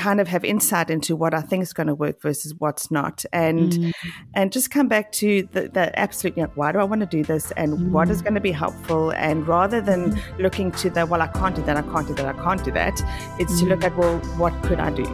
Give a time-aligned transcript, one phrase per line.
[0.00, 3.24] kind of have insight into what I think is going to work versus what's not,
[3.34, 3.92] and mm.
[4.34, 7.06] and just come back to the, the absolute, you know, why do I want to
[7.06, 7.90] do this, and mm.
[7.90, 8.24] what is mm.
[8.24, 10.38] going to be helpful, and rather than mm.
[10.38, 12.70] looking to the well, I can't do that, I can't do that, I can't do
[12.72, 12.98] that,
[13.38, 13.84] it's to look mm.
[13.84, 15.04] at well, what could I do?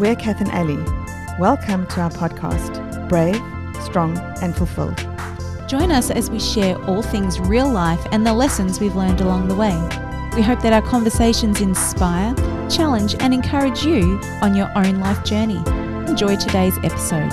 [0.00, 0.82] We're Kath and Aly.
[1.38, 3.40] Welcome to our podcast, Brave,
[3.84, 4.98] Strong, and Fulfilled.
[5.68, 9.46] Join us as we share all things real life and the lessons we've learned along
[9.46, 10.09] the way.
[10.36, 12.34] We hope that our conversations inspire,
[12.68, 15.60] challenge, and encourage you on your own life journey.
[16.08, 17.32] Enjoy today's episode.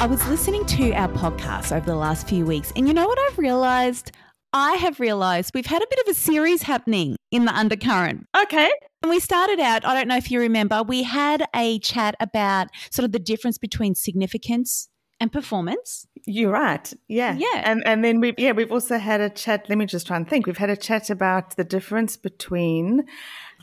[0.00, 3.18] I was listening to our podcast over the last few weeks, and you know what
[3.18, 4.12] I've realized?
[4.54, 8.26] I have realized we've had a bit of a series happening in the undercurrent.
[8.42, 8.70] Okay.
[9.02, 12.68] And we started out, I don't know if you remember, we had a chat about
[12.90, 14.88] sort of the difference between significance
[15.20, 16.06] and performance.
[16.26, 16.92] You're right.
[17.08, 17.34] Yeah.
[17.36, 17.62] Yeah.
[17.64, 20.28] And and then we've yeah, we've also had a chat, let me just try and
[20.28, 20.46] think.
[20.46, 23.04] We've had a chat about the difference between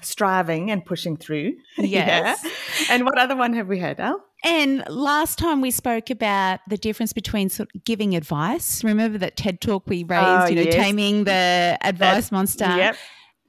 [0.01, 1.53] striving and pushing through.
[1.77, 2.43] Yes.
[2.43, 2.95] yeah.
[2.95, 4.21] And what other one have we had, Al?
[4.43, 8.83] And last time we spoke about the difference between sort of giving advice.
[8.83, 10.75] Remember that TED talk we raised, oh, you know, yes.
[10.75, 12.65] taming the advice That's, monster.
[12.65, 12.97] Yep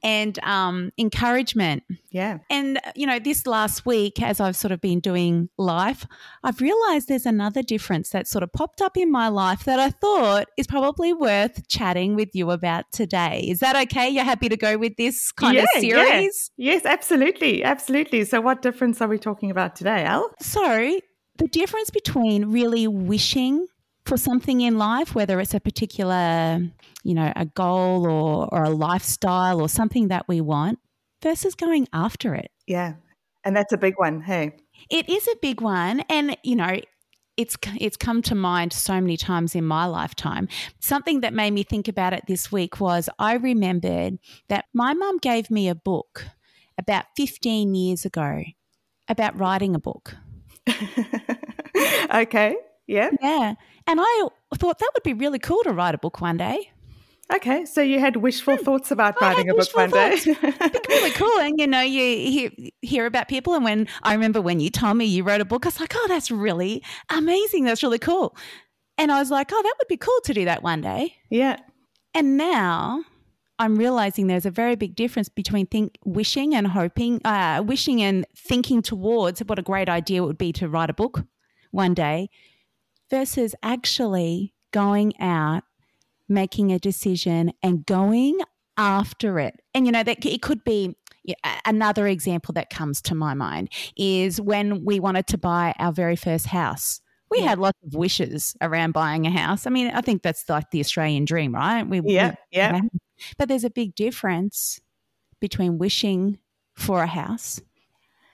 [0.02, 1.82] and um, encouragement.
[2.10, 2.38] Yeah.
[2.50, 6.06] And, you know, this last week, as I've sort of been doing life,
[6.42, 9.90] I've realized there's another difference that sort of popped up in my life that I
[9.90, 13.46] thought is probably worth chatting with you about today.
[13.48, 14.08] Is that okay?
[14.08, 16.50] You're happy to go with this kind yeah, of series?
[16.56, 16.72] Yeah.
[16.72, 17.64] Yes, absolutely.
[17.64, 18.24] Absolutely.
[18.24, 20.30] So, what difference are we talking about today, Al?
[20.40, 21.00] So,
[21.38, 23.66] the difference between really wishing
[24.06, 26.60] for something in life, whether it's a particular,
[27.02, 30.78] you know, a goal or, or a lifestyle or something that we want,
[31.22, 32.50] versus going after it.
[32.66, 32.94] Yeah.
[33.44, 34.22] And that's a big one.
[34.22, 34.52] Hey.
[34.90, 36.00] It is a big one.
[36.08, 36.80] And, you know,
[37.36, 40.48] it's it's come to mind so many times in my lifetime.
[40.80, 44.18] Something that made me think about it this week was I remembered
[44.48, 46.24] that my mum gave me a book
[46.78, 48.42] about 15 years ago
[49.08, 50.14] about writing a book.
[52.14, 52.56] okay.
[52.86, 53.10] Yeah.
[53.20, 53.54] Yeah.
[53.86, 56.70] And I thought that would be really cool to write a book one day.
[57.32, 58.64] Okay, so you had wishful hmm.
[58.64, 60.12] thoughts about I writing a book one day.
[60.12, 61.40] It'd really cool.
[61.40, 62.50] And you know, you hear,
[62.82, 63.54] hear about people.
[63.54, 65.92] And when I remember when you told me you wrote a book, I was like,
[65.96, 67.64] oh, that's really amazing.
[67.64, 68.36] That's really cool.
[68.96, 71.16] And I was like, oh, that would be cool to do that one day.
[71.28, 71.56] Yeah.
[72.14, 73.02] And now
[73.58, 78.24] I'm realizing there's a very big difference between think wishing and hoping, uh, wishing and
[78.36, 81.24] thinking towards what a great idea it would be to write a book
[81.72, 82.30] one day
[83.10, 85.62] versus actually going out,
[86.28, 88.38] making a decision and going
[88.76, 89.60] after it.
[89.74, 90.96] And, you know, that it could be
[91.64, 96.16] another example that comes to my mind is when we wanted to buy our very
[96.16, 97.00] first house.
[97.30, 97.48] We yeah.
[97.48, 99.66] had lots of wishes around buying a house.
[99.66, 101.82] I mean, I think that's like the Australian dream, right?
[101.82, 102.80] We, yeah, we, yeah.
[103.36, 104.80] But there's a big difference
[105.40, 106.38] between wishing
[106.74, 107.60] for a house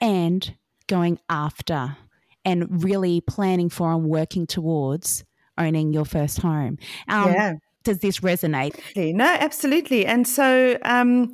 [0.00, 0.54] and
[0.88, 1.96] going after
[2.44, 5.24] and really planning for and working towards
[5.58, 6.78] owning your first home.
[7.08, 7.52] Um, yeah.
[7.84, 8.78] Does this resonate?
[9.12, 10.06] No, absolutely.
[10.06, 11.32] And so, um,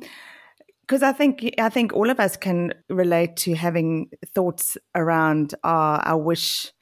[0.81, 5.99] because I think I think all of us can relate to having thoughts around our,
[5.99, 6.73] our wish.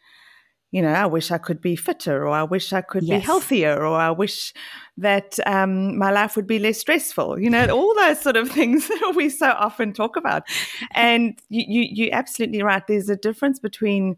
[0.71, 3.21] You know, I wish I could be fitter, or I wish I could yes.
[3.21, 4.53] be healthier, or I wish
[4.97, 7.39] that um, my life would be less stressful.
[7.39, 10.43] You know, all those sort of things that we so often talk about.
[10.91, 12.85] And you, you, you're absolutely right.
[12.85, 14.17] There's a difference between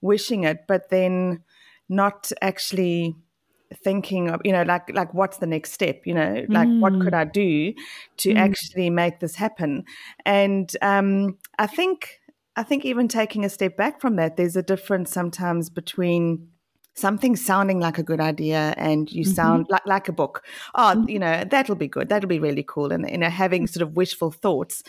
[0.00, 1.42] wishing it, but then
[1.88, 3.14] not actually
[3.82, 6.80] thinking of you know like like what's the next step you know like mm.
[6.80, 7.18] what could mm.
[7.18, 7.72] i do
[8.16, 8.38] to mm.
[8.38, 9.84] actually make this happen
[10.24, 12.20] and um i think
[12.56, 16.48] i think even taking a step back from that there's a difference sometimes between
[16.94, 19.32] something sounding like a good idea and you mm-hmm.
[19.32, 20.44] sound like, like a book
[20.74, 21.08] oh mm-hmm.
[21.08, 23.96] you know that'll be good that'll be really cool and you know having sort of
[23.96, 24.82] wishful thoughts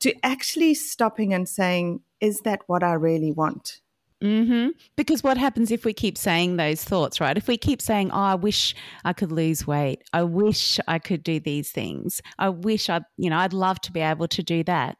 [0.00, 3.80] to actually stopping and saying is that what i really want
[4.22, 4.70] Mm-hmm.
[4.94, 7.36] Because what happens if we keep saying those thoughts, right?
[7.36, 8.74] If we keep saying, "Oh, I wish
[9.04, 10.04] I could lose weight.
[10.12, 12.22] I wish I could do these things.
[12.38, 14.96] I wish I, you know, I'd love to be able to do that."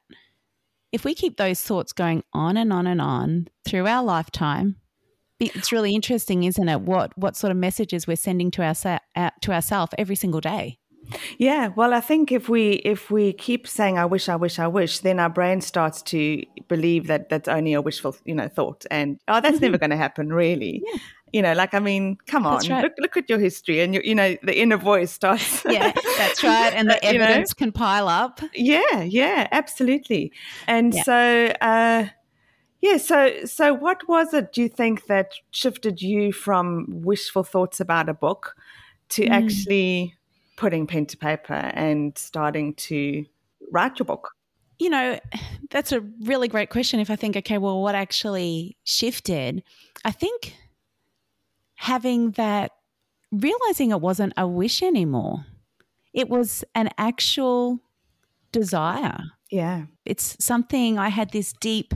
[0.93, 4.77] If we keep those thoughts going on and on and on through our lifetime,
[5.41, 6.83] it's really interesting, isn't it?
[6.83, 10.79] What what sort of messages we're sending to our uh, to ourselves every single day.
[11.39, 14.69] Yeah, well, I think if we if we keep saying "I wish, I wish, I
[14.69, 18.87] wish," then our brain starts to believe that that's only a wishful, you know, thought,
[18.91, 19.65] and oh, that's mm-hmm.
[19.65, 20.83] never going to happen, really.
[20.87, 21.01] Yeah.
[21.33, 22.83] You know, like I mean, come on, right.
[22.83, 25.65] look look at your history, and you you know the inner voice starts.
[25.69, 27.65] yeah, that's right, and the evidence know?
[27.65, 28.41] can pile up.
[28.55, 30.33] Yeah, yeah, absolutely,
[30.67, 31.03] and yeah.
[31.03, 31.47] so.
[31.61, 32.07] uh
[32.83, 37.79] yeah, so so what was it do you think that shifted you from wishful thoughts
[37.79, 38.57] about a book
[39.11, 39.31] to mm.
[39.31, 40.17] actually
[40.57, 43.25] putting pen to paper and starting to
[43.71, 44.33] write your book?
[44.79, 45.21] You know,
[45.71, 46.99] that's a really great question.
[46.99, 49.63] If I think, okay, well, what actually shifted?
[50.05, 50.57] I think
[51.83, 52.71] having that,
[53.33, 55.45] realizing it wasn't a wish anymore,
[56.15, 57.81] it was an actual
[58.53, 59.19] desire.
[59.51, 59.87] Yeah.
[60.05, 61.93] It's something I had this deep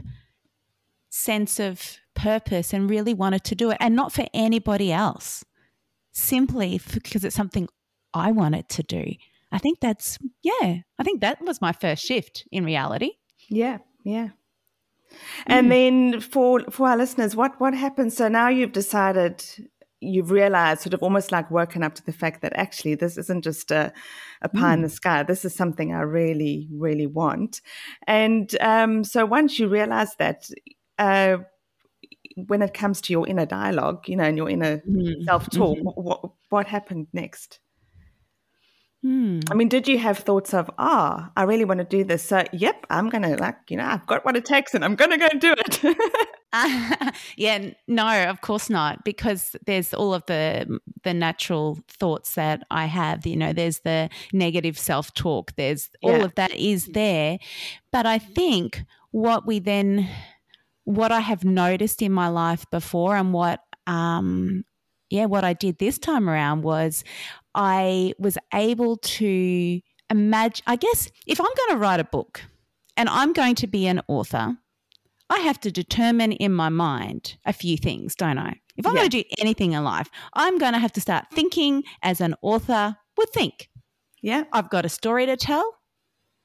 [1.11, 5.45] sense of purpose and really wanted to do it, and not for anybody else,
[6.13, 7.69] simply because it's something
[8.13, 9.05] I wanted to do.
[9.53, 13.13] I think that's, yeah, I think that was my first shift in reality.
[13.49, 14.31] Yeah, yeah.
[15.47, 15.71] And mm.
[15.71, 18.17] then for for our listeners, what what happens?
[18.17, 19.45] So now you've decided,
[20.07, 23.43] you've realized, sort of almost like woken up to the fact that actually this isn't
[23.43, 23.93] just a,
[24.43, 24.75] a pie mm.
[24.75, 25.23] in the sky.
[25.23, 27.61] This is something I really, really want.
[28.07, 30.49] And um, so once you realize that,
[30.99, 31.39] uh,
[32.47, 35.25] when it comes to your inner dialogue, you know, and your inner mm.
[35.25, 36.01] self talk, mm-hmm.
[36.01, 37.61] what, what happened next?
[39.03, 39.41] Hmm.
[39.51, 42.25] I mean, did you have thoughts of, ah, oh, I really want to do this?
[42.25, 44.97] So, yep, I'm going to, like, you know, I've got what it takes and I'm
[44.97, 45.81] going to go do it.
[46.65, 52.63] uh, yeah, no, of course not, because there's all of the the natural thoughts that
[52.71, 53.27] I have.
[53.27, 55.55] You know, there's the negative self talk.
[55.57, 56.11] There's yeah.
[56.11, 57.39] all of that is there,
[57.93, 60.09] but I think what we then,
[60.85, 64.65] what I have noticed in my life before, and what um,
[65.11, 67.05] yeah, what I did this time around was
[67.55, 69.81] I was able to
[70.11, 72.43] imagine, I guess, if I'm going to write a book
[72.97, 74.57] and I'm going to be an author,
[75.29, 78.61] I have to determine in my mind a few things, don't I?
[78.77, 79.01] If I'm yeah.
[79.01, 82.35] going to do anything in life, I'm going to have to start thinking as an
[82.43, 83.69] author would think.
[84.23, 84.45] Yeah.
[84.53, 85.79] I've got a story to tell.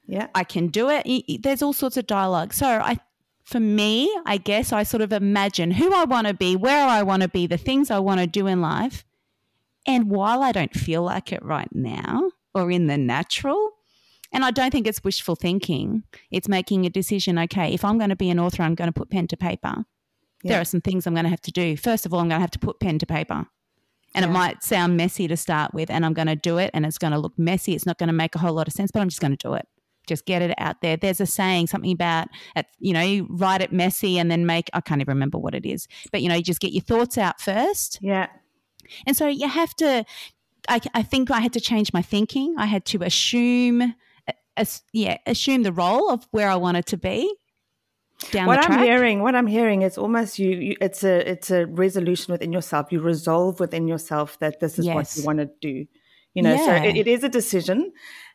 [0.06, 0.28] Yeah.
[0.34, 1.42] I can do it.
[1.42, 2.52] There's all sorts of dialogue.
[2.52, 2.98] So I
[3.44, 7.02] for me, I guess I sort of imagine who I want to be, where I
[7.02, 9.04] want to be, the things I want to do in life.
[9.86, 13.71] And while I don't feel like it right now or in the natural,
[14.32, 18.10] and I don't think it's wishful thinking, it's making a decision okay, if I'm going
[18.10, 19.84] to be an author, I'm going to put pen to paper.
[20.42, 20.52] Yeah.
[20.52, 21.76] There are some things I'm going to have to do.
[21.76, 23.46] First of all, I'm going to have to put pen to paper.
[24.14, 24.30] And yeah.
[24.30, 26.98] it might sound messy to start with, and I'm going to do it, and it's
[26.98, 27.74] going to look messy.
[27.74, 29.48] It's not going to make a whole lot of sense, but I'm just going to
[29.48, 29.66] do it.
[30.06, 30.96] Just get it out there.
[30.96, 32.28] There's a saying, something about,
[32.80, 35.64] you know, you write it messy and then make, I can't even remember what it
[35.64, 38.00] is, but, you know, you just get your thoughts out first.
[38.02, 38.26] Yeah.
[39.06, 40.04] And so you have to,
[40.68, 42.56] I, I think I had to change my thinking.
[42.58, 43.94] I had to assume,
[44.56, 47.34] as, yeah, assume the role of where I wanted to be.
[48.30, 51.66] Down what I'm hearing, what I'm hearing is almost you, you, It's a it's a
[51.66, 52.92] resolution within yourself.
[52.92, 54.94] You resolve within yourself that this is yes.
[54.94, 55.86] what you want to do.
[56.34, 56.64] You know, yeah.
[56.64, 57.92] so it, it is a decision,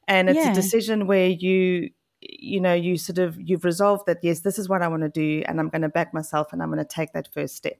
[0.07, 0.51] and it's yeah.
[0.51, 4.67] a decision where you you know you sort of you've resolved that yes, this is
[4.67, 6.85] what I want to do, and I'm going to back myself, and I'm going to
[6.85, 7.79] take that first step.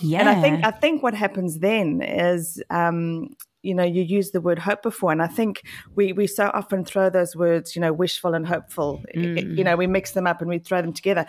[0.00, 0.20] Yeah.
[0.20, 4.40] And I think I think what happens then is um, you know, you used the
[4.40, 5.62] word hope before, and I think
[5.94, 9.02] we we so often throw those words, you know, wishful and hopeful.
[9.14, 9.56] Mm.
[9.56, 11.26] You know, we mix them up and we throw them together.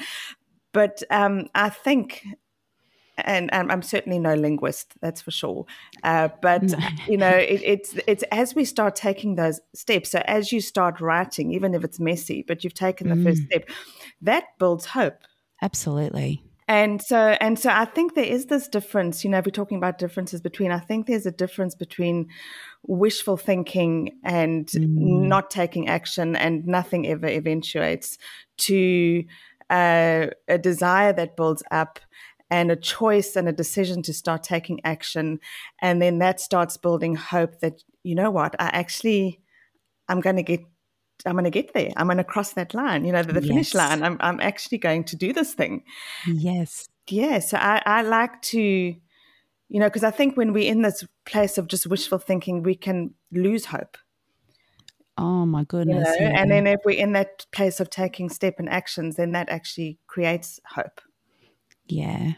[0.72, 2.24] But um, I think
[3.16, 5.66] and, and, I'm certainly no linguist, that's for sure.
[6.04, 6.74] Uh, but
[7.08, 10.10] you know, it, it's it's as we start taking those steps.
[10.10, 13.24] So as you start writing, even if it's messy, but you've taken the mm.
[13.24, 13.70] first step,
[14.22, 15.20] that builds hope.
[15.62, 19.52] Absolutely and so and so i think there is this difference you know if we're
[19.52, 22.28] talking about differences between i think there's a difference between
[22.84, 24.88] wishful thinking and mm.
[24.88, 28.18] not taking action and nothing ever eventuates
[28.58, 29.24] to
[29.70, 32.00] uh, a desire that builds up
[32.50, 35.40] and a choice and a decision to start taking action
[35.82, 39.40] and then that starts building hope that you know what i actually
[40.08, 40.62] i'm going to get
[41.26, 41.92] I'm going to get there.
[41.96, 43.48] I'm going to cross that line, you know, the, the yes.
[43.48, 44.04] finish line.
[44.04, 45.84] I'm, I'm actually going to do this thing.
[46.28, 46.90] Yes.
[47.08, 47.40] Yeah.
[47.40, 51.58] So I, I like to, you know, because I think when we're in this place
[51.58, 53.98] of just wishful thinking, we can lose hope.
[55.18, 56.08] Oh my goodness.
[56.16, 56.32] You know?
[56.32, 56.42] yeah.
[56.42, 60.00] And then if we're in that place of taking step and actions, then that actually
[60.08, 61.02] creates hope.
[61.88, 62.34] Yeah.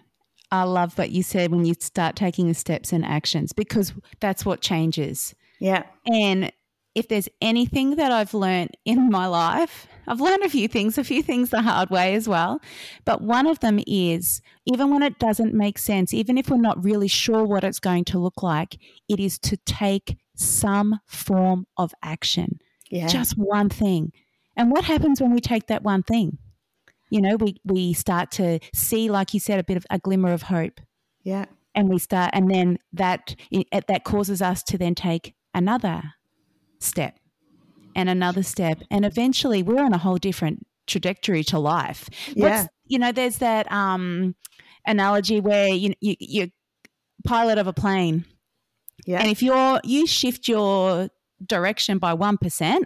[0.51, 4.45] I love what you said when you start taking the steps and actions because that's
[4.45, 5.33] what changes.
[5.59, 5.83] Yeah.
[6.05, 6.51] And
[6.95, 11.03] if there's anything that I've learned in my life, I've learned a few things, a
[11.03, 12.61] few things the hard way as well.
[13.03, 16.83] But one of them is even when it doesn't make sense, even if we're not
[16.83, 18.77] really sure what it's going to look like,
[19.09, 22.59] it is to take some form of action.
[22.89, 23.07] Yeah.
[23.07, 24.13] Just one thing.
[24.55, 26.37] And what happens when we take that one thing?
[27.09, 30.31] You know, we, we start to see, like you said, a bit of a glimmer
[30.31, 30.79] of hope.
[31.23, 31.45] Yeah.
[31.73, 33.35] And we start, and then that
[33.87, 36.03] that causes us to then take another
[36.79, 37.19] step
[37.95, 38.81] and another step.
[38.91, 42.09] And eventually we're on a whole different trajectory to life.
[42.33, 42.61] Yeah.
[42.61, 44.35] What's, you know, there's that um,
[44.85, 46.47] analogy where you, you, you're
[47.25, 48.25] pilot of a plane.
[49.05, 49.19] Yeah.
[49.19, 51.09] And if you're, you shift your
[51.45, 52.81] direction by 1%,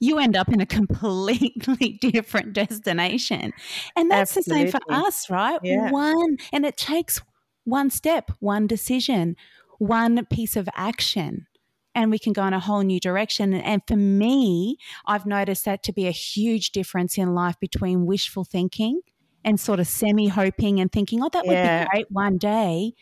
[0.00, 3.52] you end up in a completely different destination.
[3.96, 4.64] And that's Absolutely.
[4.64, 5.58] the same for us, right?
[5.62, 5.90] Yeah.
[5.90, 7.20] One, and it takes
[7.64, 9.36] one step, one decision,
[9.78, 11.46] one piece of action
[11.94, 13.54] and we can go in a whole new direction.
[13.54, 18.44] And for me, I've noticed that to be a huge difference in life between wishful
[18.44, 19.00] thinking
[19.44, 22.92] and sort of semi hoping and thinking, oh, that would be great one day,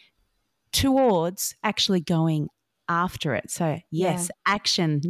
[0.73, 2.49] towards actually going
[2.88, 3.50] after it.
[3.50, 4.52] So, yes, yeah.
[4.52, 5.02] action.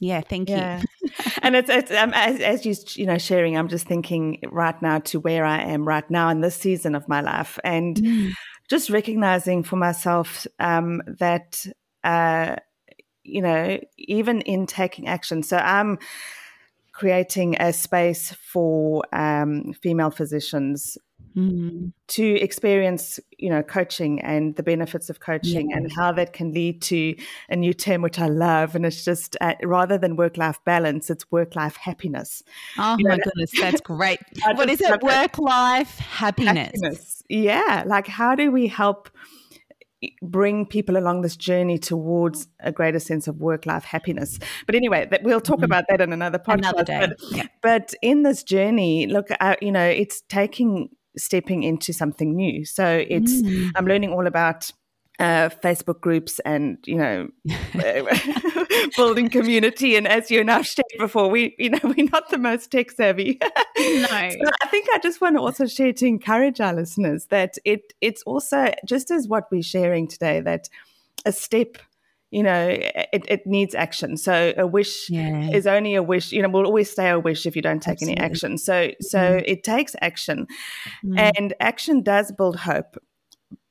[0.00, 0.82] Yeah, thank yeah.
[1.02, 1.10] you.
[1.42, 4.98] and it's, it's um, as, as you you know sharing, I'm just thinking right now
[5.00, 8.32] to where I am right now in this season of my life, and mm.
[8.68, 11.64] just recognizing for myself um, that
[12.02, 12.56] uh,
[13.24, 15.42] you know even in taking action.
[15.42, 15.98] So I'm
[16.92, 20.98] creating a space for um, female physicians
[21.36, 21.88] mm-hmm.
[22.08, 26.82] to experience, you know, coaching and the benefits of coaching and how that can lead
[26.82, 27.16] to
[27.48, 28.74] a new term which I love.
[28.74, 32.42] And it's just uh, rather than work life balance, it's work life happiness.
[32.78, 34.20] Oh you my know, goodness, that's great.
[34.54, 35.02] what is it?
[35.02, 36.56] Work life happiness.
[36.56, 37.22] happiness.
[37.28, 39.08] Yeah, like how do we help?
[40.22, 44.38] Bring people along this journey towards a greater sense of work life happiness.
[44.66, 45.64] But anyway, that we'll talk mm-hmm.
[45.64, 46.58] about that in another podcast.
[46.58, 47.06] Another day.
[47.06, 47.46] But, yeah.
[47.62, 52.64] but in this journey, look, uh, you know, it's taking stepping into something new.
[52.64, 53.70] So it's mm.
[53.76, 54.70] I'm learning all about
[55.18, 57.28] uh, Facebook groups and you know
[58.96, 59.96] building community.
[59.96, 62.90] And as you and I've shared before, we you know we're not the most tech
[62.90, 63.38] savvy.
[63.40, 67.58] no, so I think I just want to also share to encourage our listeners that
[67.64, 70.68] it it's also just as what we're sharing today that
[71.24, 71.78] a step
[72.30, 75.50] you know it, it needs action so a wish yeah.
[75.50, 77.92] is only a wish you know will always stay a wish if you don't take
[77.92, 78.18] Absolutely.
[78.18, 79.44] any action so so mm.
[79.46, 80.46] it takes action
[81.04, 81.32] mm.
[81.36, 82.96] and action does build hope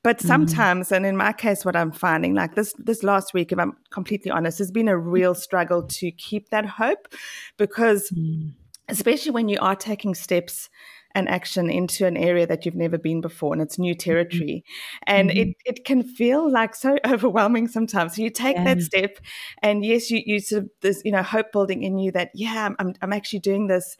[0.03, 0.27] but mm-hmm.
[0.27, 0.97] sometimes, mm.
[0.97, 4.31] and in my case, what I'm finding, like this this last week, if I'm completely
[4.31, 7.07] honest, has been a real struggle to keep that hope,
[7.57, 8.53] because mm.
[8.89, 10.69] especially when you are taking steps
[11.13, 13.99] and action into an area that you've never been before and it's new mm-hmm.
[13.99, 15.03] territory mm-hmm.
[15.07, 15.39] and mm-hmm.
[15.39, 18.63] it, it can feel like so overwhelming sometimes so you take yeah.
[18.63, 19.17] that step
[19.61, 22.69] and yes you, you sort of this you know hope building in you that yeah
[22.79, 23.97] I'm, I'm actually doing this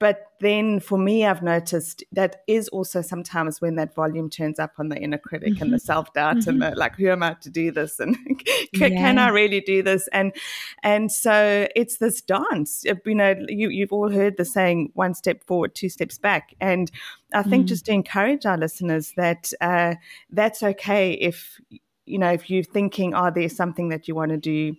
[0.00, 4.72] but then for me, I've noticed that is also sometimes when that volume turns up
[4.78, 5.62] on the inner critic mm-hmm.
[5.62, 5.86] and the mm-hmm.
[5.86, 6.50] self doubt mm-hmm.
[6.50, 8.00] and the like, who am I to do this?
[8.00, 8.16] And
[8.74, 8.98] can, yeah.
[8.98, 10.08] can, I really do this?
[10.08, 10.34] And
[10.82, 12.84] and so it's this dance.
[12.84, 16.54] You know, you, you've all heard the saying, one step forward, two steps back.
[16.60, 16.90] And
[17.32, 17.68] I think mm.
[17.68, 19.94] just to encourage our listeners that uh,
[20.30, 21.60] that's okay if,
[22.04, 24.74] you know, if you're thinking, oh, there's something that you want to do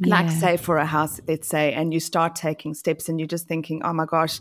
[0.00, 0.20] yeah.
[0.20, 3.46] like say for a house let's say and you start taking steps and you're just
[3.46, 4.40] thinking oh my gosh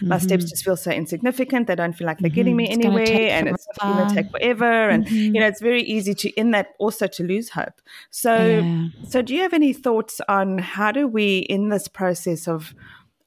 [0.00, 0.26] my mm-hmm.
[0.26, 2.34] steps just feel so insignificant they don't feel like they're mm-hmm.
[2.34, 5.34] getting me it's anywhere and it's going to take forever and mm-hmm.
[5.34, 8.88] you know it's very easy to in that also to lose hope so yeah.
[9.08, 12.74] so do you have any thoughts on how do we in this process of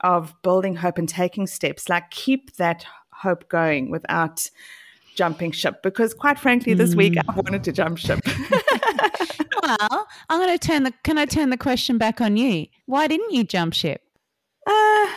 [0.01, 4.49] of building hope and taking steps like keep that hope going without
[5.15, 7.23] jumping ship because quite frankly this week mm.
[7.27, 8.19] i wanted to jump ship
[9.63, 10.93] well, I'm going to turn the.
[11.03, 12.67] Can I turn the question back on you?
[12.85, 14.01] Why didn't you jump ship?
[14.65, 15.07] Uh,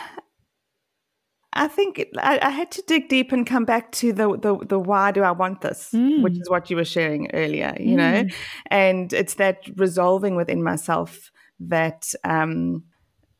[1.55, 4.57] I think it, I, I, had to dig deep and come back to the the,
[4.65, 6.21] the why do I want this, mm.
[6.21, 7.97] which is what you were sharing earlier, you mm.
[7.97, 8.25] know,
[8.67, 12.83] and it's that resolving within myself that, um,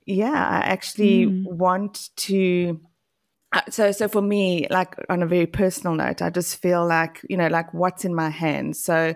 [0.06, 1.52] yeah, I actually mm.
[1.52, 2.80] want to.
[3.52, 7.22] Uh, so, so for me, like on a very personal note, I just feel like
[7.30, 8.82] you know, like what's in my hands.
[8.82, 9.14] So,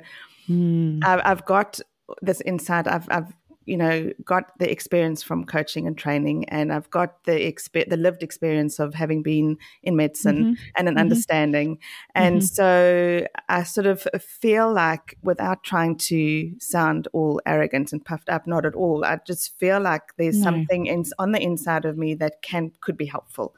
[0.49, 0.99] Mm.
[1.03, 1.79] I've, I've, got
[2.21, 2.87] this insight.
[2.87, 3.33] I've, I've
[3.69, 7.97] you know got the experience from coaching and training and i've got the exp- the
[7.97, 10.63] lived experience of having been in medicine mm-hmm.
[10.75, 11.01] and an mm-hmm.
[11.01, 11.77] understanding
[12.15, 12.45] and mm-hmm.
[12.45, 18.47] so i sort of feel like without trying to sound all arrogant and puffed up
[18.47, 20.45] not at all i just feel like there's no.
[20.45, 23.55] something in, on the inside of me that can could be helpful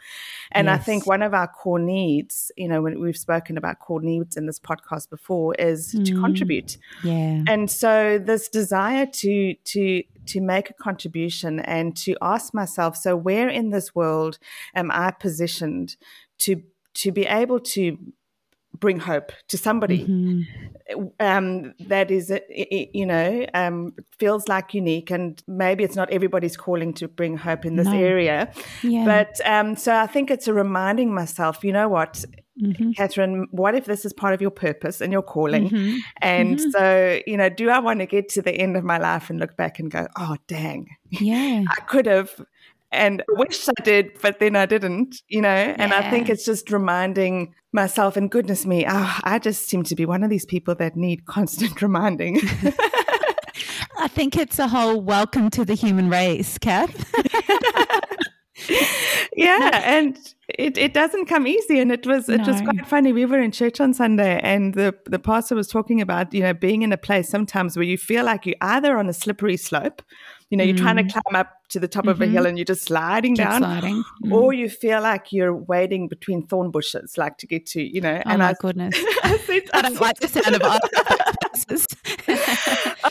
[0.51, 0.77] and yes.
[0.77, 4.35] i think one of our core needs you know when we've spoken about core needs
[4.35, 6.21] in this podcast before is to mm.
[6.21, 12.53] contribute yeah and so this desire to to to make a contribution and to ask
[12.53, 14.37] myself so where in this world
[14.75, 15.95] am i positioned
[16.37, 16.61] to
[16.93, 17.97] to be able to
[18.79, 21.03] bring hope to somebody mm-hmm.
[21.19, 26.93] um, that is you know um, feels like unique and maybe it's not everybody's calling
[26.93, 27.97] to bring hope in this no.
[27.97, 29.05] area yeah.
[29.05, 32.25] but um, so i think it's a reminding myself you know what
[32.61, 32.91] Mm-hmm.
[32.91, 35.69] Kathryn, what if this is part of your purpose and your calling?
[35.69, 35.97] Mm-hmm.
[36.21, 36.69] And mm-hmm.
[36.71, 39.39] so, you know, do I want to get to the end of my life and
[39.39, 42.33] look back and go, oh, dang, yeah, I could have
[42.91, 45.49] and wish I did, but then I didn't, you know?
[45.49, 45.99] And yeah.
[45.99, 50.05] I think it's just reminding myself, and goodness me, oh, I just seem to be
[50.05, 52.39] one of these people that need constant reminding.
[53.97, 57.13] I think it's a whole welcome to the human race, Kath.
[59.35, 60.17] yeah, and
[60.57, 61.79] it, it doesn't come easy.
[61.79, 62.47] And it was it no.
[62.51, 63.13] was quite funny.
[63.13, 66.53] We were in church on Sunday, and the the pastor was talking about you know
[66.53, 70.01] being in a place sometimes where you feel like you're either on a slippery slope,
[70.51, 71.11] you know, you're trying to mm.
[71.11, 72.09] climb up to the top mm-hmm.
[72.09, 72.49] of a hill mm-hmm.
[72.49, 74.03] and you're just sliding just down, sliding.
[74.25, 74.33] Mm.
[74.33, 78.21] or you feel like you're wading between thorn bushes, like to get to you know.
[78.25, 78.93] Oh and my I, goodness,
[79.23, 80.61] I, said, I don't like the sound of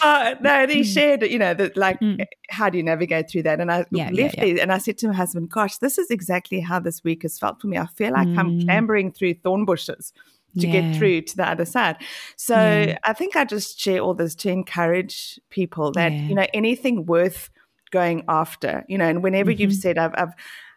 [0.03, 0.85] uh, no, they mm.
[0.85, 2.27] shared, you know, that like, mm.
[2.51, 3.59] how do you navigate through that?
[3.59, 4.55] And I yeah, left yeah, yeah.
[4.55, 7.39] there and I said to my husband, gosh, this is exactly how this week has
[7.39, 7.79] felt for me.
[7.79, 8.39] I feel like mm.
[8.39, 10.13] I'm clambering through thorn bushes
[10.59, 10.81] to yeah.
[10.81, 11.97] get through to the other side.
[12.37, 12.99] So yeah.
[13.05, 16.23] I think I just share all this to encourage people that, yeah.
[16.23, 17.51] you know, anything worth
[17.91, 19.63] going after, you know, and whenever mm-hmm.
[19.63, 20.35] you've said I've, I've,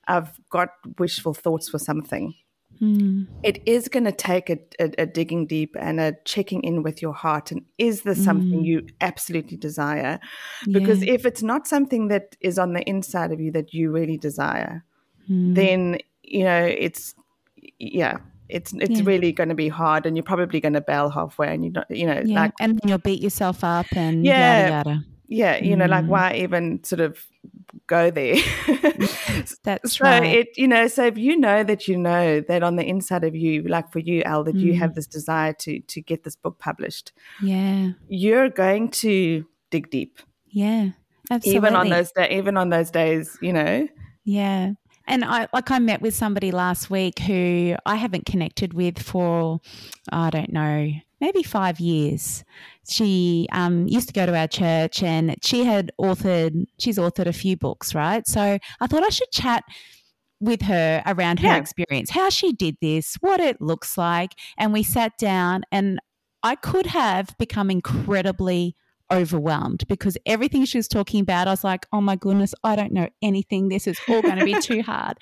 [0.07, 2.33] I've got wishful thoughts for something,
[2.81, 3.27] Mm.
[3.43, 7.01] It is going to take a, a, a, digging deep and a checking in with
[7.01, 7.51] your heart.
[7.51, 8.25] And is this mm.
[8.25, 10.19] something you absolutely desire?
[10.69, 14.17] Because if it's not something that is on the inside of you that you really
[14.17, 14.83] desire,
[15.29, 15.55] mm.
[15.55, 17.15] then, you know, it's,
[17.79, 18.17] yeah,
[18.53, 19.03] it's it's yeah.
[19.05, 21.89] really going to be hard and you're probably going to bail halfway and you don't
[21.89, 22.41] you know yeah.
[22.41, 25.05] like and then you'll beat yourself up and yeah yada, yada.
[25.27, 26.09] yeah you know like mm.
[26.09, 27.17] why even sort of
[27.87, 28.35] go there.
[29.63, 30.23] That's so right.
[30.23, 33.35] It you know, so if you know that you know that on the inside of
[33.35, 34.61] you, like for you, Al, that mm.
[34.61, 37.11] you have this desire to to get this book published.
[37.41, 37.91] Yeah.
[38.07, 40.19] You're going to dig deep.
[40.49, 40.89] Yeah.
[41.31, 41.57] Absolutely.
[41.57, 43.87] Even on those days, even on those days, you know.
[44.25, 44.73] Yeah.
[45.07, 49.59] And I like I met with somebody last week who I haven't connected with for
[50.11, 50.93] I don't know
[51.23, 52.43] maybe five years.
[52.85, 57.33] She um, used to go to our church and she had authored, she's authored a
[57.33, 58.27] few books, right?
[58.27, 59.63] So I thought I should chat
[60.41, 61.55] with her around her yeah.
[61.55, 64.33] experience, how she did this, what it looks like.
[64.57, 65.99] And we sat down and
[66.43, 68.75] I could have become incredibly
[69.13, 72.91] overwhelmed because everything she was talking about, I was like, oh my goodness, I don't
[72.91, 73.69] know anything.
[73.69, 75.17] This is all going to be too hard.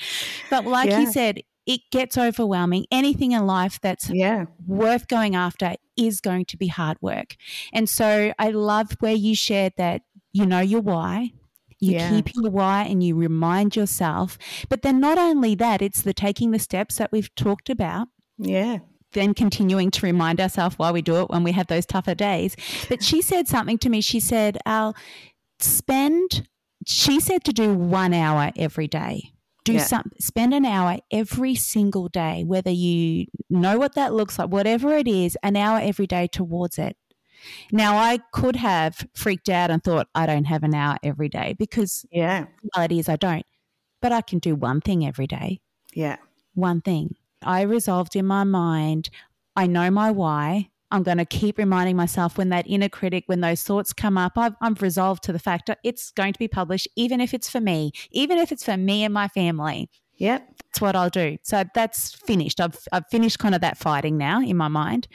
[0.50, 1.01] But like yeah.
[1.01, 2.86] you said, it gets overwhelming.
[2.92, 4.46] Anything in life that's yeah.
[4.66, 7.36] worth going after is going to be hard work.
[7.72, 10.01] And so I love where you shared that
[10.34, 11.32] you know your why.
[11.80, 12.10] You yeah.
[12.10, 14.38] keep your why and you remind yourself.
[14.70, 18.08] But then not only that, it's the taking the steps that we've talked about.
[18.38, 18.80] Yeah.
[19.14, 22.56] Then continuing to remind ourselves why we do it when we have those tougher days.
[22.88, 24.02] But she said something to me.
[24.02, 24.96] She said, Al,
[25.60, 26.48] spend,
[26.86, 29.32] she said to do one hour every day.
[29.64, 29.84] Do yeah.
[29.84, 34.96] some spend an hour every single day whether you know what that looks like whatever
[34.96, 36.98] it is an hour every day towards it.
[37.72, 41.56] Now i could have freaked out and thought i don't have an hour every day
[41.60, 42.46] because yeah.
[42.76, 43.46] reality is i don't.
[44.02, 45.60] But i can do one thing every day.
[45.94, 46.18] Yeah.
[46.56, 49.10] One thing i resolved in my mind
[49.56, 53.40] i know my why I'm going to keep reminding myself when that inner critic, when
[53.40, 56.50] those thoughts come up, I've, I'm resolved to the fact that it's going to be
[56.50, 59.90] published, even if it's for me, even if it's for me and my family.
[60.18, 60.48] Yep.
[60.48, 61.38] That's what I'll do.
[61.44, 62.60] So that's finished.
[62.60, 65.08] I've, I've finished kind of that fighting now in my mind.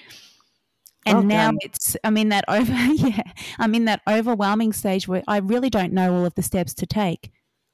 [1.04, 3.22] And well now it's, I'm in that over, yeah,
[3.58, 6.86] I'm in that overwhelming stage where I really don't know all of the steps to
[6.86, 7.30] take,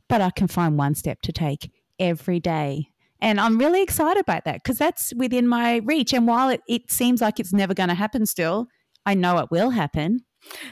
[0.09, 2.91] but I can find one step to take every day
[3.23, 6.13] and I'm really excited about that because that's within my reach.
[6.13, 8.67] And while it, it seems like it's never going to happen still,
[9.07, 10.25] I know it will happen.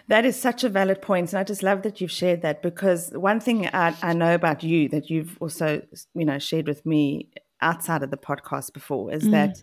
[0.08, 3.12] That is such a valid point, and I just love that you've shared that because
[3.14, 5.80] one thing I, I know about you that you've also,
[6.12, 7.30] you know, shared with me
[7.62, 9.32] outside of the podcast before is mm.
[9.32, 9.62] that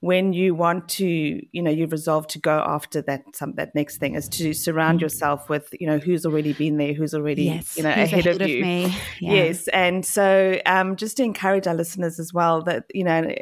[0.00, 3.98] when you want to you know you've resolved to go after that some that next
[3.98, 5.02] thing is to surround mm.
[5.02, 8.40] yourself with you know who's already been there who's already yes, you know ahead, ahead,
[8.42, 8.90] of you yeah.
[9.20, 13.34] yes and so um just to encourage our listeners as well that you know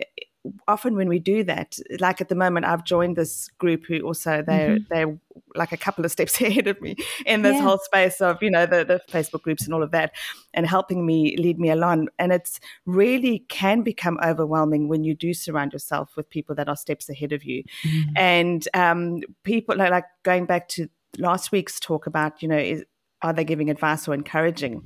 [0.69, 4.43] often when we do that, like at the moment, I've joined this group who also
[4.43, 4.85] they're mm-hmm.
[4.91, 5.19] they're
[5.55, 7.63] like a couple of steps ahead of me in this yeah.
[7.63, 10.13] whole space of you know the the Facebook groups and all of that,
[10.55, 12.09] and helping me lead me along.
[12.19, 16.77] And it's really can become overwhelming when you do surround yourself with people that are
[16.77, 18.11] steps ahead of you, mm-hmm.
[18.17, 22.85] and um, people like like going back to last week's talk about you know is,
[23.23, 24.83] are they giving advice or encouraging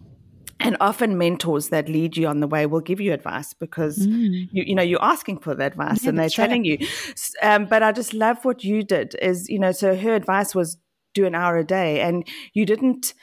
[0.60, 4.48] and often mentors that lead you on the way will give you advice because mm.
[4.52, 6.80] you, you know you're asking for the advice yeah, and they're telling right.
[6.80, 6.86] you
[7.42, 10.76] um, but i just love what you did is you know so her advice was
[11.14, 13.14] do an hour a day and you didn't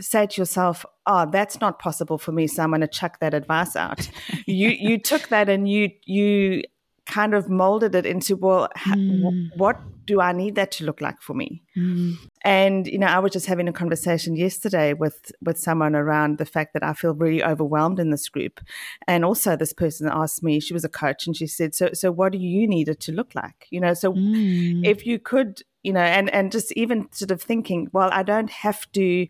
[0.00, 3.34] say to yourself oh that's not possible for me so i'm going to chuck that
[3.34, 4.08] advice out
[4.46, 6.62] you you took that and you you
[7.06, 9.48] kind of molded it into well mm.
[9.56, 12.14] what do i need that to look like for me mm.
[12.42, 16.46] and you know i was just having a conversation yesterday with with someone around the
[16.46, 18.60] fact that i feel really overwhelmed in this group
[19.06, 22.10] and also this person asked me she was a coach and she said so so
[22.10, 24.84] what do you need it to look like you know so mm.
[24.84, 28.50] if you could you know, and and just even sort of thinking, well, I don't
[28.50, 29.28] have to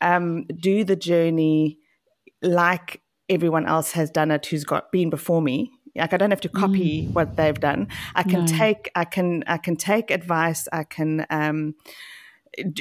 [0.00, 1.78] um, do the journey
[2.42, 6.40] like everyone else has done it who's got been before me like i don't have
[6.40, 7.12] to copy mm.
[7.12, 8.46] what they've done i can no.
[8.46, 11.74] take i can i can take advice i can um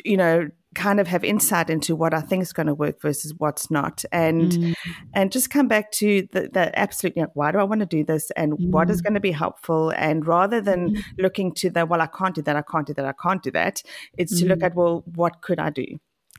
[0.03, 3.33] you know kind of have insight into what I think is going to work versus
[3.37, 4.75] what's not, and mm.
[5.13, 7.15] and just come back to the, the absolute.
[7.15, 8.71] You know, why do I want to do this, and mm.
[8.71, 9.05] what is mm.
[9.05, 11.03] going to be helpful, and rather than mm.
[11.17, 13.51] looking to the well, I can't do that, I can't do that, I can't do
[13.51, 13.81] that,
[14.17, 14.65] it's to look mm.
[14.65, 15.85] at well, what could I do?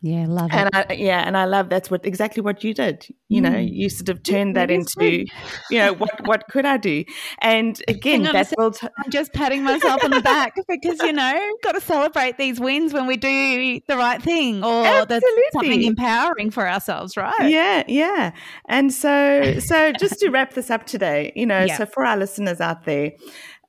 [0.03, 0.87] Yeah, love and it.
[0.91, 3.07] I, yeah, and I love that's what exactly what you did.
[3.29, 3.69] You know, mm.
[3.73, 5.25] you sort of turned that into,
[5.71, 7.03] you know, what what could I do?
[7.41, 8.73] And again, that will.
[8.73, 12.61] T- I'm just patting myself on the back because you know, got to celebrate these
[12.61, 17.49] wins when we do the right thing or that's something empowering for ourselves, right?
[17.49, 18.33] Yeah, yeah.
[18.69, 21.79] And so, so just to wrap this up today, you know, yeah.
[21.79, 23.13] so for our listeners out there,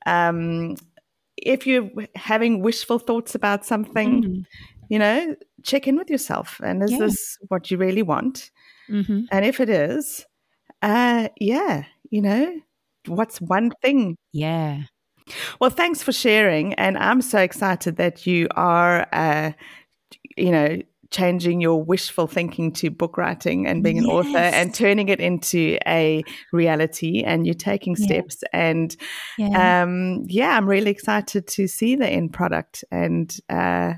[0.06, 0.76] um,
[1.38, 4.24] if you're having wishful thoughts about something.
[4.24, 4.46] Mm
[4.90, 6.60] you know, check in with yourself.
[6.64, 7.00] And is yeah.
[7.00, 8.52] this what you really want?
[8.90, 9.22] Mm-hmm.
[9.32, 10.26] And if it is,
[10.82, 12.54] uh, yeah, you know,
[13.08, 14.18] what's one thing?
[14.32, 14.84] Yeah.
[15.60, 16.74] Well, thanks for sharing.
[16.76, 19.52] And I'm so excited that you are, uh,
[20.38, 24.14] you know, changing your wishful thinking to book writing and being an yes.
[24.14, 28.60] author and turning it into a reality and you're taking steps yeah.
[28.60, 28.98] and
[29.38, 29.84] yeah.
[29.84, 33.94] um yeah i'm really excited to see the end product and uh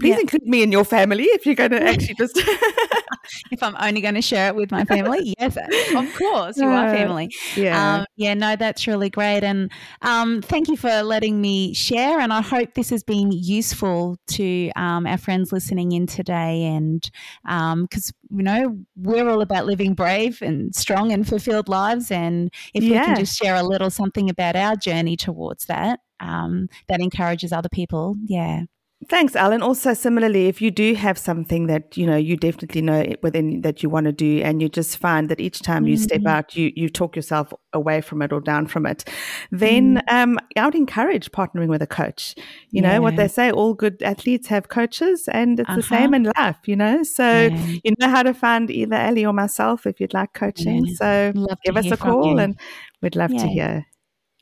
[0.00, 0.20] Please yeah.
[0.20, 2.36] include me in your family if you're going to actually just.
[3.50, 6.88] if I'm only going to share it with my family, yes, of course, you are
[6.88, 7.30] uh, family.
[7.56, 9.70] Yeah, um, yeah, no, that's really great, and
[10.02, 12.20] um, thank you for letting me share.
[12.20, 17.08] And I hope this has been useful to um, our friends listening in today, and
[17.44, 22.50] because um, you know we're all about living brave and strong and fulfilled lives, and
[22.74, 23.00] if yeah.
[23.00, 27.52] we can just share a little something about our journey towards that, um, that encourages
[27.52, 28.62] other people, yeah.
[29.08, 29.60] Thanks, Alan.
[29.60, 33.82] Also, similarly, if you do have something that you know you definitely know within that
[33.82, 35.90] you want to do, and you just find that each time mm-hmm.
[35.90, 36.28] you step mm-hmm.
[36.28, 39.08] out, you you talk yourself away from it or down from it,
[39.50, 40.12] then mm.
[40.12, 42.34] um, I would encourage partnering with a coach.
[42.70, 42.94] You yeah.
[42.94, 45.76] know what they say: all good athletes have coaches, and it's uh-huh.
[45.76, 46.58] the same in life.
[46.66, 47.76] You know, so yeah.
[47.84, 50.86] you know how to find either Ellie or myself if you'd like coaching.
[50.86, 50.94] Yeah.
[50.94, 52.58] So love give us a call, and
[53.02, 53.86] we'd love to hear.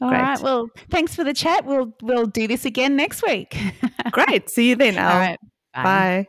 [0.03, 0.21] All Great.
[0.21, 0.41] right.
[0.41, 1.65] Well, thanks for the chat.
[1.65, 3.57] We'll we'll do this again next week.
[4.11, 4.51] Great.
[4.51, 4.97] See you then.
[4.99, 5.13] Al.
[5.13, 5.39] All right.
[5.73, 5.83] Bye.
[5.85, 6.27] Bye.